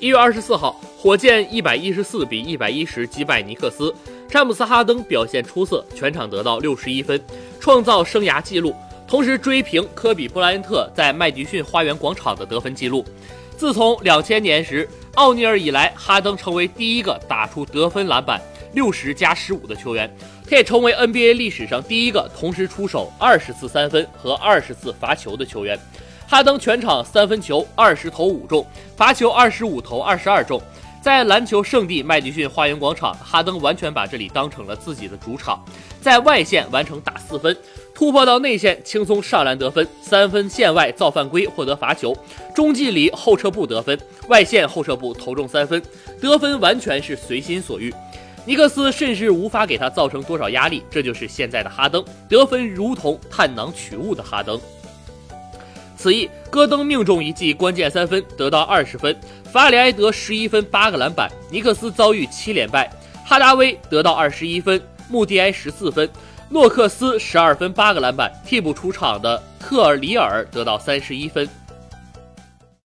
[0.00, 3.92] 一月二十四号，火箭一百一十四比一百一十击败尼克斯，
[4.28, 7.20] 詹姆斯哈登表现出色，全场得到六十一分，
[7.58, 8.72] 创造生涯纪录，
[9.08, 13.04] 同时追平科比布莱恩特在麦迪逊花园广场的得分纪录。
[13.56, 18.40] 自从两千年时奥尼尔以来，哈登成为第一个打出得分篮板
[18.74, 20.08] 六十加十五的球员，
[20.48, 25.76] 他也成为 NBA 历史上第一个同时出手二十次三分和二十次罚球的球员。
[26.30, 28.64] 哈登全场三分球二十投五中，
[28.94, 30.60] 罚球二十五投二十二中。
[31.00, 35.64] 在篮球圣地麦迪逊花园广场，哈登完全把这里当成了自己的主场，
[36.02, 37.56] 在外线完成打四分，
[37.94, 42.14] 突破到内线轻松上篮得分，三分线外造犯规获得罚球，
[42.54, 43.98] 中距离后撤步得分，
[44.28, 45.82] 外线后撤步投中三分，
[46.20, 47.90] 得分完全是随心所欲。
[48.44, 54.60] 尼克斯甚至无法给他造成多少压力，这就是现在的哈登，得分如同探囊取物的哈登。
[55.98, 59.12] 此役，戈登命中一记关键三分，得到二十分；
[59.50, 61.28] 法里埃德十一分八个篮板。
[61.50, 62.88] 尼克斯遭遇七连败，
[63.26, 66.08] 哈达威得到二十一分，穆迪埃十四分，
[66.50, 68.32] 诺克斯十二分八个篮板。
[68.46, 71.48] 替补出场的特尔里尔得到三十一分。